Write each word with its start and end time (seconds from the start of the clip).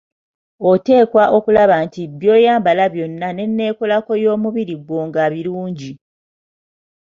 Oteekwa 0.71 1.23
okulaba 1.37 1.75
nti 1.85 2.01
byoyambala 2.19 2.83
byonna 2.93 3.27
nenneekolako 3.37 4.11
eyomubiri 4.19 4.75
gwo 4.85 4.99
nga 5.07 5.23
birungi. 5.31 5.91